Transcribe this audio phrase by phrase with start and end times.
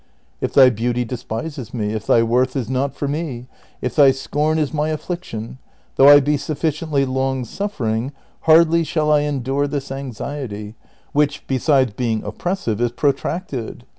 [0.39, 3.45] If thy beauty despises me, if thy worth is not for me,
[3.83, 5.59] if thy scorn is my affliction,
[5.95, 8.11] though I be sufficiently long suffering,
[8.49, 10.73] hardly shall I en dure this anxiety,
[11.11, 13.85] which, besides being oppressive, is protracted.